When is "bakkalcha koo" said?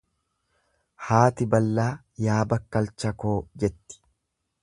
2.55-3.37